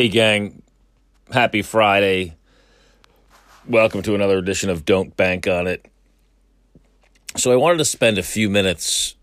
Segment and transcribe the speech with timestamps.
[0.00, 0.62] Hey, gang.
[1.30, 2.34] Happy Friday.
[3.68, 5.84] Welcome to another edition of Don't Bank on It.
[7.36, 9.14] So, I wanted to spend a few minutes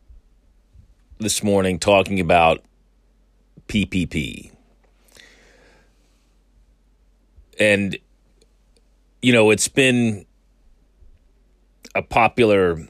[1.18, 2.64] this morning talking about
[3.68, 4.52] PPP.
[7.60, 7.98] And,
[9.24, 10.28] you know, it's been
[11.96, 12.88] a popular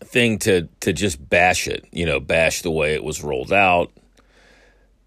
[0.00, 3.92] thing to to just bash it, you know, bash the way it was rolled out,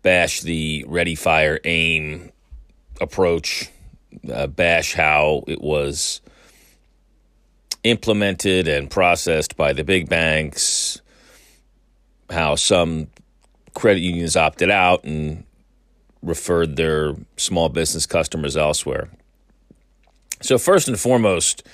[0.08, 2.32] bash the ready, fire, aim
[3.02, 3.70] approach,
[4.32, 6.22] uh, bash how it was
[7.84, 11.02] implemented and processed by the big banks,
[12.30, 13.08] how some
[13.74, 15.44] credit unions opted out and
[16.24, 19.10] referred their small business customers elsewhere.
[20.42, 21.68] So, first and foremost,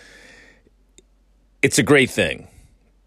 [1.62, 2.48] it's a great thing.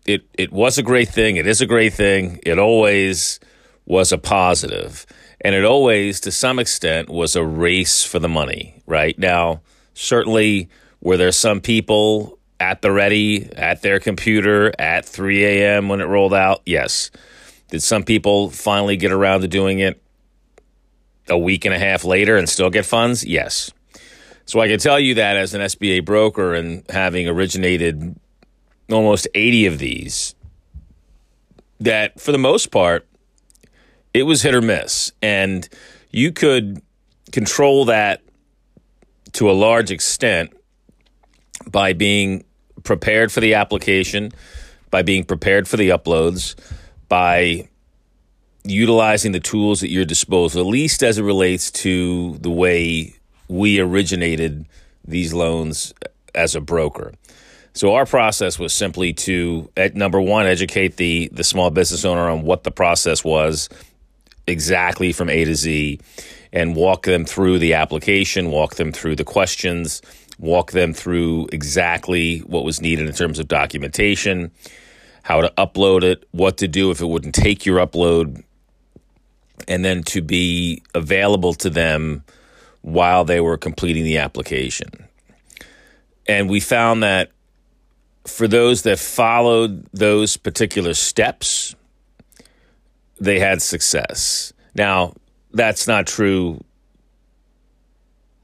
[0.06, 1.34] It, it was a great thing.
[1.34, 2.38] It is a great thing.
[2.44, 3.40] It always
[3.86, 5.06] was a positive,
[5.40, 8.82] and it always, to some extent, was a race for the money.
[8.86, 9.60] Right now,
[9.94, 10.68] certainly,
[11.00, 15.88] were there some people at the ready at their computer at 3 a.m.
[15.88, 16.62] when it rolled out?
[16.64, 17.10] Yes.
[17.70, 20.00] Did some people finally get around to doing it
[21.28, 23.24] a week and a half later and still get funds?
[23.24, 23.70] Yes.
[24.46, 28.14] So I can tell you that as an SBA broker and having originated
[28.90, 30.34] almost 80 of these,
[31.80, 33.06] that for the most part,
[34.16, 35.12] it was hit or miss.
[35.20, 35.68] And
[36.10, 36.80] you could
[37.32, 38.22] control that
[39.32, 40.56] to a large extent
[41.70, 42.44] by being
[42.82, 44.32] prepared for the application,
[44.90, 46.54] by being prepared for the uploads,
[47.08, 47.68] by
[48.64, 53.14] utilizing the tools at your disposal, at least as it relates to the way
[53.48, 54.66] we originated
[55.04, 55.92] these loans
[56.34, 57.12] as a broker.
[57.74, 62.30] So our process was simply to, at number one, educate the the small business owner
[62.30, 63.68] on what the process was
[64.46, 66.00] exactly from A to Z
[66.52, 70.00] and walk them through the application, walk them through the questions,
[70.38, 74.50] walk them through exactly what was needed in terms of documentation,
[75.22, 78.42] how to upload it, what to do if it wouldn't take your upload,
[79.66, 82.22] and then to be available to them
[82.82, 84.88] while they were completing the application.
[86.28, 87.32] And we found that
[88.26, 91.74] for those that followed those particular steps,
[93.18, 94.52] they had success.
[94.74, 95.14] Now,
[95.52, 96.62] that's not true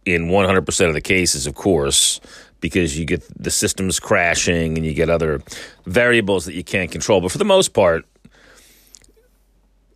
[0.04, 2.20] in 100% of the cases, of course,
[2.60, 5.42] because you get the systems crashing and you get other
[5.84, 7.20] variables that you can't control.
[7.20, 8.06] But for the most part,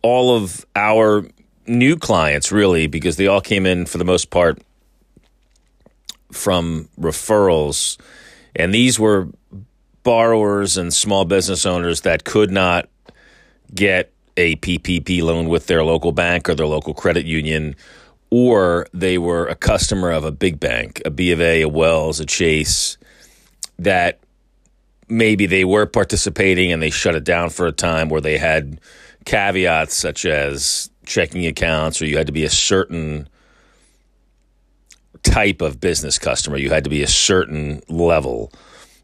[0.01, 1.25] all of our
[1.65, 4.61] new clients, really, because they all came in for the most part
[6.31, 7.97] from referrals,
[8.55, 9.29] and these were
[10.03, 12.89] borrowers and small business owners that could not
[13.73, 17.75] get a PPP loan with their local bank or their local credit union,
[18.29, 22.19] or they were a customer of a big bank, a B of A, a Wells,
[22.19, 22.97] a Chase,
[23.79, 24.19] that
[25.09, 28.79] maybe they were participating and they shut it down for a time where they had
[29.25, 33.27] caveats such as checking accounts or you had to be a certain
[35.23, 36.57] type of business customer.
[36.57, 38.51] You had to be a certain level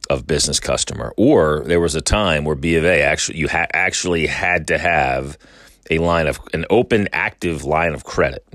[0.09, 1.13] of business customer.
[1.17, 4.77] Or there was a time where B of A actually you ha- actually had to
[4.77, 5.37] have
[5.89, 8.45] a line of an open active line of credit.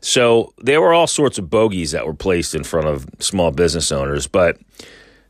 [0.00, 3.92] So there were all sorts of bogeys that were placed in front of small business
[3.92, 4.58] owners, but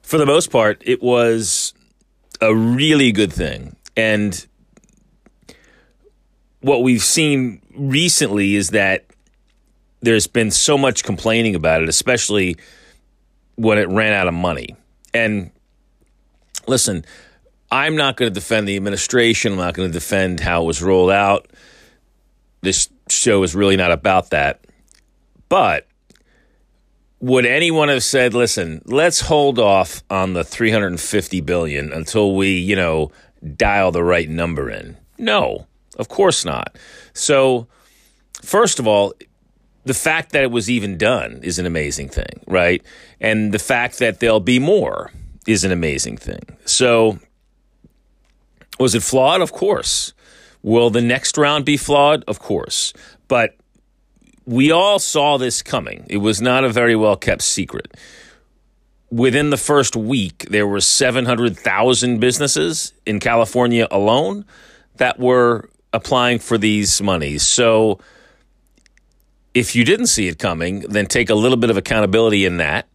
[0.03, 1.75] for the most part it was
[2.41, 3.77] a really good thing.
[3.97, 4.47] And
[6.61, 9.05] what we've seen recently is that
[10.01, 12.57] there's been so much complaining about it, especially
[13.57, 14.77] when it ran out of money.
[15.13, 15.51] And
[16.69, 17.05] listen,
[17.71, 19.53] I'm not going to defend the administration.
[19.53, 21.49] I'm not going to defend how it was rolled out.
[22.61, 24.65] This show is really not about that.
[25.49, 25.87] But
[27.21, 32.77] would anyone have said, "Listen, let's hold off on the 350 billion until we, you
[32.77, 33.11] know,
[33.57, 35.67] dial the right number in?" No,
[35.99, 36.77] of course not.
[37.13, 37.67] So,
[38.43, 39.15] first of all,
[39.85, 42.83] the fact that it was even done is an amazing thing, right?
[43.21, 45.11] And the fact that there'll be more
[45.49, 46.43] is an amazing thing.
[46.67, 47.19] So,
[48.79, 49.41] was it flawed?
[49.41, 50.13] Of course.
[50.63, 52.23] Will the next round be flawed?
[52.29, 52.93] Of course.
[53.29, 53.57] But
[54.45, 56.07] we all saw this coming.
[56.11, 57.97] It was not a very well kept secret.
[59.11, 64.45] Within the first week, there were 700,000 businesses in California alone
[64.97, 67.43] that were applying for these monies.
[67.43, 68.01] So,
[69.55, 72.87] if you didn't see it coming, then take a little bit of accountability in that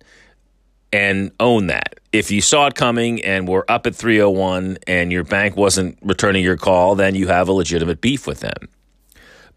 [0.94, 2.00] and own that.
[2.14, 6.44] If you saw it coming and were up at 301 and your bank wasn't returning
[6.44, 8.70] your call, then you have a legitimate beef with them.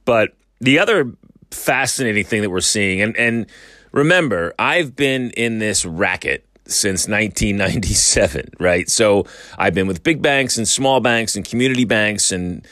[0.04, 1.12] But the other
[1.50, 3.00] fascinating thing that we're seeing.
[3.00, 3.46] And and
[3.92, 8.88] remember, I've been in this racket since 1997, right?
[8.88, 9.26] So
[9.58, 12.66] I've been with big banks and small banks and community banks and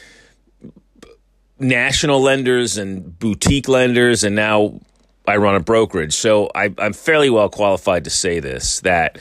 [1.59, 4.81] national lenders and boutique lenders, and now
[5.27, 6.15] I run a brokerage.
[6.15, 9.19] So I, I'm fairly well qualified to say this that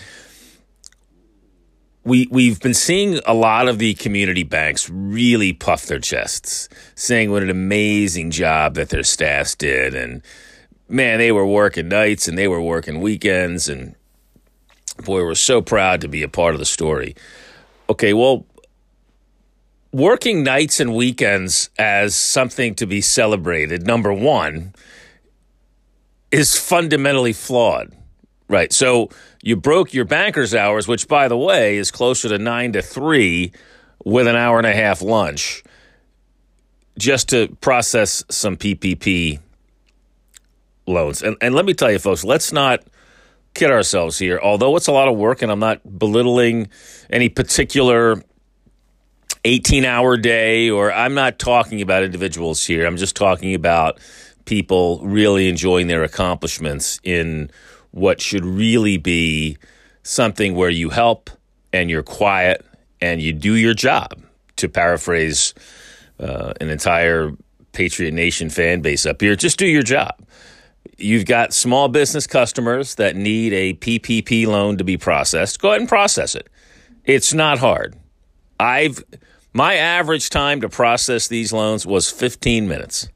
[2.03, 7.31] we we've been seeing a lot of the community banks really puff their chests, saying
[7.31, 10.21] what an amazing job that their staffs did, and
[10.89, 13.95] man, they were working nights and they were working weekends, and
[15.05, 17.15] boy, we're so proud to be a part of the story.
[17.89, 18.45] Okay, well,
[19.91, 24.73] working nights and weekends as something to be celebrated, number one,
[26.33, 27.93] is fundamentally flawed.
[28.49, 28.73] Right.
[28.73, 29.09] So
[29.41, 33.53] you broke your banker's hours, which, by the way, is closer to nine to three
[34.03, 35.63] with an hour and a half lunch
[36.97, 39.39] just to process some PPP
[40.85, 41.23] loans.
[41.23, 42.83] And, and let me tell you, folks, let's not
[43.53, 44.39] kid ourselves here.
[44.41, 46.69] Although it's a lot of work, and I'm not belittling
[47.09, 48.21] any particular
[49.45, 52.85] 18 hour day, or I'm not talking about individuals here.
[52.85, 53.99] I'm just talking about
[54.45, 57.49] people really enjoying their accomplishments in
[57.91, 59.57] what should really be
[60.03, 61.29] something where you help
[61.71, 62.65] and you're quiet
[63.01, 64.23] and you do your job,
[64.55, 65.53] to paraphrase
[66.19, 67.31] uh, an entire
[67.73, 69.35] Patriot Nation fan base up here.
[69.35, 70.13] Just do your job.
[70.97, 75.59] You've got small business customers that need a PPP loan to be processed.
[75.59, 76.49] Go ahead and process it.
[77.03, 77.95] It's not hard.
[78.59, 79.03] I've
[79.53, 83.09] my average time to process these loans was 15 minutes.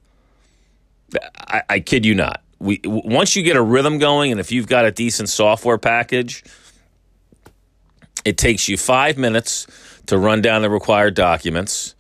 [1.40, 2.44] I, I kid you not.
[2.60, 6.44] We once you get a rhythm going, and if you've got a decent software package,
[8.26, 9.68] it takes you five minutes
[10.08, 11.96] to run down the required documents,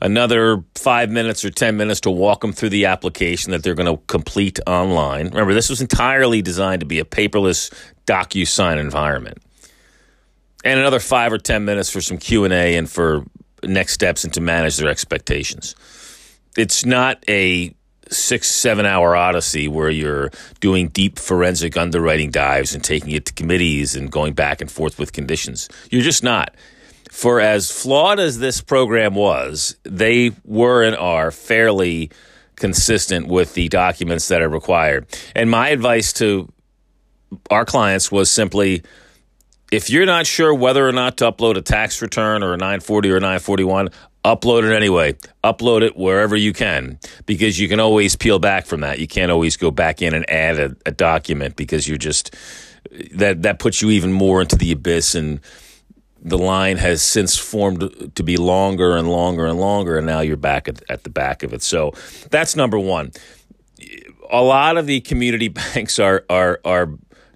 [0.00, 3.92] another five minutes or 10 minutes to walk them through the application that they're going
[3.92, 5.28] to complete online.
[5.28, 7.72] Remember, this was entirely designed to be a paperless
[8.06, 9.38] DocuSign environment.
[10.64, 13.24] And another five or 10 minutes for some Q&A and for
[13.62, 15.74] next steps and to manage their expectations.
[16.56, 17.74] It's not a
[18.10, 23.32] six, seven hour odyssey where you're doing deep forensic underwriting dives and taking it to
[23.32, 25.68] committees and going back and forth with conditions.
[25.90, 26.54] You're just not.
[27.10, 32.10] For as flawed as this program was, they were and are fairly
[32.56, 35.06] consistent with the documents that are required.
[35.34, 36.52] And my advice to
[37.50, 38.82] our clients was simply
[39.70, 43.10] if you're not sure whether or not to upload a tax return or a 940
[43.10, 43.88] or a 941,
[44.24, 45.14] upload it anyway.
[45.44, 48.98] Upload it wherever you can because you can always peel back from that.
[48.98, 52.34] You can't always go back in and add a, a document because you're just
[53.14, 55.40] that that puts you even more into the abyss and
[56.20, 60.36] the line has since formed to be longer and longer and longer and now you're
[60.36, 61.62] back at, at the back of it.
[61.62, 61.92] So
[62.30, 63.12] that's number 1.
[64.30, 66.90] A lot of the community banks are are are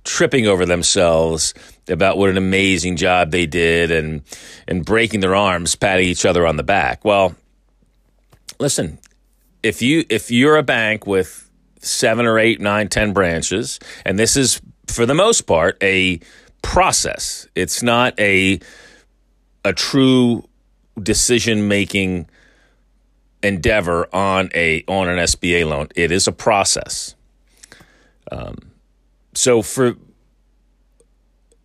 [0.04, 1.54] tripping over themselves
[1.88, 4.22] about what an amazing job they did and
[4.68, 7.04] and breaking their arms, patting each other on the back.
[7.04, 7.34] Well,
[8.58, 8.98] listen,
[9.62, 14.36] if you if you're a bank with seven or eight, nine, ten branches, and this
[14.36, 16.20] is for the most part a
[16.62, 17.46] process.
[17.54, 18.60] It's not a
[19.64, 20.48] a true
[21.00, 22.28] decision making
[23.42, 25.88] endeavor on a on an SBA loan.
[25.94, 27.14] It is a process.
[28.30, 28.56] Um,
[29.34, 29.96] so for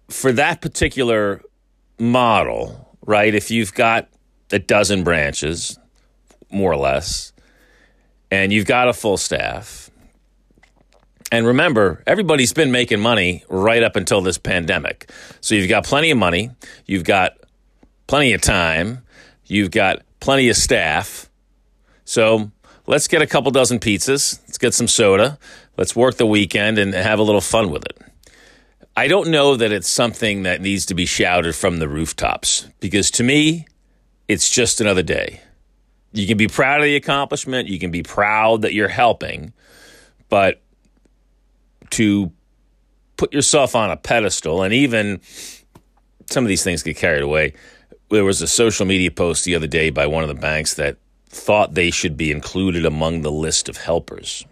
[0.10, 1.42] for that particular
[2.00, 3.34] model, right?
[3.34, 4.10] If you've got
[4.52, 5.78] a dozen branches,
[6.52, 7.34] more or less,
[8.32, 9.90] and you've got a full staff,
[11.32, 15.12] and remember, everybody's been making money right up until this pandemic.
[15.42, 16.52] So you've got plenty of money,
[16.86, 17.38] you've got
[18.08, 19.04] plenty of time,
[19.46, 21.30] you've got plenty of staff.
[22.06, 22.52] So
[22.86, 25.38] let's get a couple dozen pizzas, let's get some soda,
[25.76, 27.98] let's work the weekend and have a little fun with it.
[28.98, 33.12] I don't know that it's something that needs to be shouted from the rooftops because
[33.12, 33.68] to me,
[34.28, 35.40] it's just another day.
[36.14, 39.54] You can be proud of the accomplishment, you can be proud that you're helping,
[40.30, 40.64] but
[41.92, 42.32] to
[43.18, 45.22] put yourself on a pedestal and even
[46.26, 47.54] some of these things get carried away.
[48.10, 50.98] There was a social media post the other day by one of the banks that
[51.30, 54.44] thought they should be included among the list of helpers.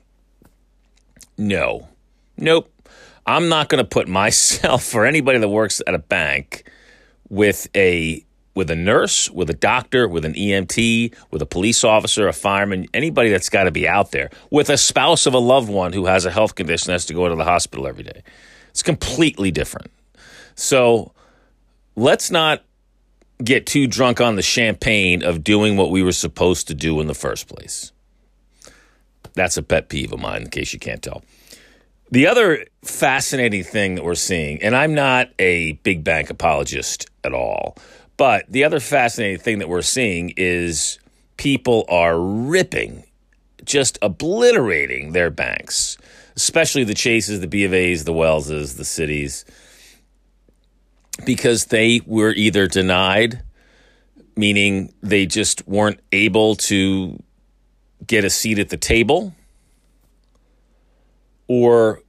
[1.36, 1.88] No.
[2.38, 2.72] Nope.
[3.26, 6.70] I'm not going to put myself or anybody that works at a bank
[7.30, 12.30] with a with a nurse, with a doctor, with an EMT, with a police officer,
[12.30, 15.70] a fireman, anybody that's got to be out there, with a spouse of a loved
[15.70, 18.24] one who has a health condition that has to go to the hospital every day.
[18.70, 19.92] It's completely different.
[20.56, 21.12] So
[21.98, 22.64] let's not
[23.44, 27.08] get too drunk on the champagne of doing what we were supposed to do in
[27.08, 27.92] the first place.
[29.34, 31.24] That's a pet peeve of mine, in case you can't tell.
[32.12, 37.34] The other fascinating thing that we're seeing, and I'm not a big bank apologist at
[37.34, 37.78] all,
[38.16, 41.00] but the other fascinating thing that we're seeing is
[41.38, 43.04] people are ripping,
[43.64, 45.98] just obliterating their banks,
[46.36, 49.44] especially the Chases, the B of A's, the Wellses, the Citis,
[51.26, 53.42] because they were either denied,
[54.36, 57.18] meaning they just weren't able to
[58.06, 59.34] get a seat at the table
[61.48, 62.02] or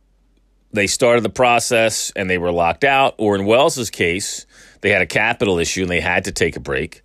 [0.73, 4.47] they started the process and they were locked out, or in Wells's case,
[4.81, 7.03] they had a capital issue and they had to take a break.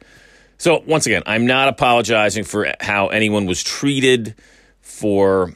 [0.57, 4.35] So, once again, I'm not apologizing for how anyone was treated
[4.81, 5.53] for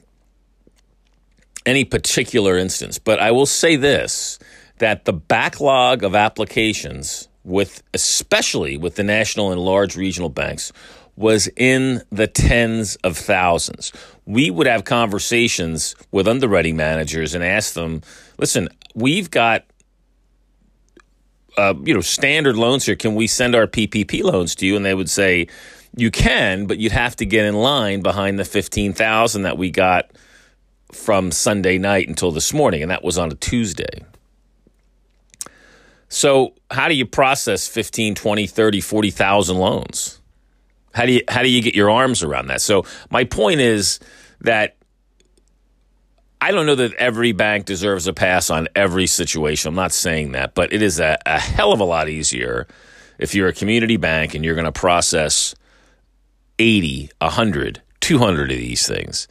[1.65, 4.39] any particular instance, but I will say this
[4.77, 10.74] that the backlog of applications with especially with the national and large regional banks
[11.15, 13.94] was in the tens of thousands.
[14.25, 18.01] We would have conversations with underwriting managers and ask them,
[18.38, 19.65] listen, we've got
[21.58, 22.96] uh, you know standard loans here.
[22.96, 24.75] Can we send our PPP loans to you?
[24.75, 25.48] And they would say,
[25.96, 29.72] you can, but you'd have to get in line behind the fifteen thousand that we
[29.72, 30.12] got
[30.91, 34.03] from Sunday night until this morning, and that was on a Tuesday.
[36.08, 40.22] So, how do you process 15, 20, 30, 40,000 loans?
[40.95, 42.61] How do you how do you get your arms around that?
[42.61, 43.99] So my point is
[44.41, 44.77] that
[46.39, 49.67] I don't know that every bank deserves a pass on every situation.
[49.67, 52.65] I'm not saying that, but it is a, a hell of a lot easier
[53.19, 55.53] if you're a community bank and you're going to process
[56.59, 59.27] 80, 100, 200 of these things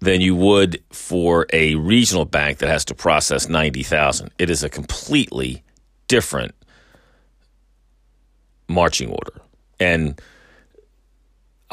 [0.00, 4.30] than you would for a regional bank that has to process 90,000.
[4.38, 5.62] It is a completely
[6.08, 6.54] different
[8.68, 9.40] marching order.
[9.78, 10.20] And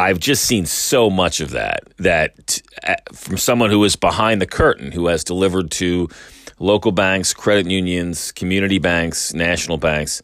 [0.02, 4.48] I've just seen so much of that that uh, from someone who is behind the
[4.48, 6.10] curtain who has delivered to
[6.58, 10.24] local banks, credit unions, community banks, national banks,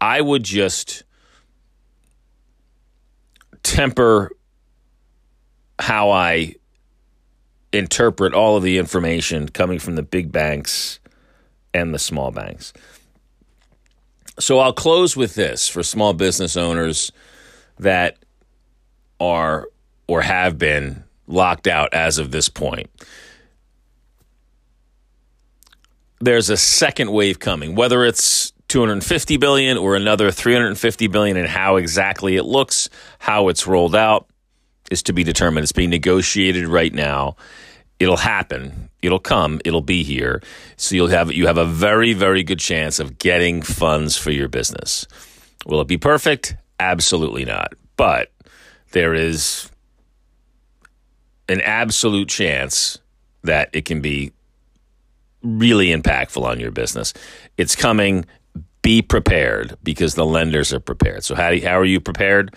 [0.00, 1.04] I would just
[3.62, 4.32] temper
[5.78, 6.54] how I
[7.70, 11.00] interpret all of the information coming from the big banks
[11.74, 12.72] and the small banks.
[14.38, 17.12] So I'll close with this for small business owners
[17.78, 18.16] that
[19.20, 19.68] are
[20.06, 22.88] or have been locked out as of this point.
[26.20, 31.76] There's a second wave coming, whether it's 250 billion or another 350 billion and how
[31.76, 34.26] exactly it looks, how it's rolled out
[34.90, 35.62] is to be determined.
[35.62, 37.36] It's being negotiated right now.
[37.98, 38.90] It'll happen.
[39.02, 39.60] It'll come.
[39.64, 40.42] It'll be here.
[40.76, 44.48] So you'll have you have a very very good chance of getting funds for your
[44.48, 45.06] business.
[45.66, 46.56] Will it be perfect?
[46.80, 47.74] Absolutely not.
[47.96, 48.30] But
[48.90, 49.70] there is
[51.48, 52.98] an absolute chance
[53.42, 54.32] that it can be
[55.42, 57.14] really impactful on your business.
[57.56, 58.26] It's coming.
[58.82, 61.24] Be prepared because the lenders are prepared.
[61.24, 62.54] So how, you, how are you prepared?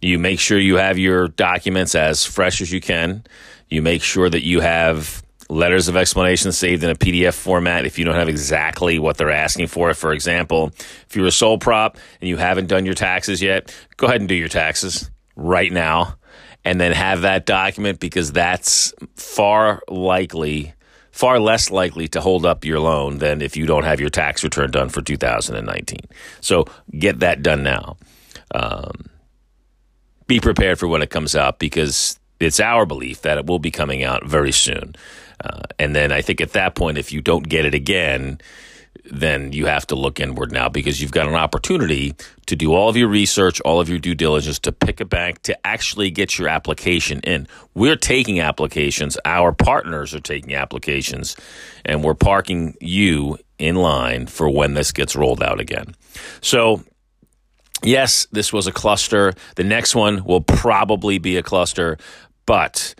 [0.00, 3.24] You make sure you have your documents as fresh as you can.
[3.68, 7.98] You make sure that you have letters of explanation saved in a PDF format if
[7.98, 9.92] you don't have exactly what they're asking for.
[9.94, 10.72] For example,
[11.08, 14.28] if you're a sole prop and you haven't done your taxes yet, go ahead and
[14.28, 16.16] do your taxes right now
[16.64, 20.72] and then have that document because that's far likely
[21.10, 24.42] far less likely to hold up your loan than if you don't have your tax
[24.42, 25.98] return done for 2019
[26.40, 26.64] so
[26.98, 27.96] get that done now.
[28.54, 29.06] Um,
[30.26, 33.70] be prepared for when it comes out because it's our belief that it will be
[33.70, 34.94] coming out very soon.
[35.44, 38.40] Uh, and then i think at that point if you don't get it again
[39.04, 42.14] then you have to look inward now because you've got an opportunity
[42.46, 45.42] to do all of your research, all of your due diligence to pick a bank
[45.42, 47.46] to actually get your application in.
[47.74, 51.36] We're taking applications, our partners are taking applications,
[51.84, 55.94] and we're parking you in line for when this gets rolled out again.
[56.40, 56.82] So,
[57.82, 59.34] yes, this was a cluster.
[59.56, 61.98] The next one will probably be a cluster,
[62.46, 62.94] but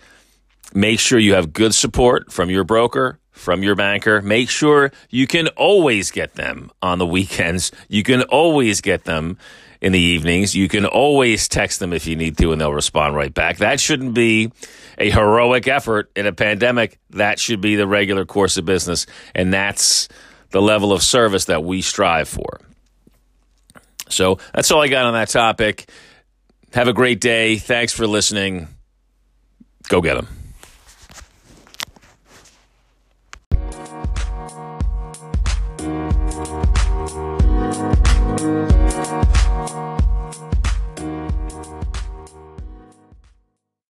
[0.73, 4.21] make sure you have good support from your broker from your banker.
[4.21, 7.71] Make sure you can always get them on the weekends.
[7.87, 9.37] You can always get them
[9.81, 10.55] in the evenings.
[10.55, 13.57] You can always text them if you need to, and they'll respond right back.
[13.57, 14.51] That shouldn't be
[14.97, 16.97] a heroic effort in a pandemic.
[17.11, 19.05] That should be the regular course of business.
[19.35, 20.07] And that's
[20.51, 22.61] the level of service that we strive for.
[24.09, 25.89] So that's all I got on that topic.
[26.73, 27.57] Have a great day.
[27.57, 28.67] Thanks for listening.
[29.87, 30.44] Go get them.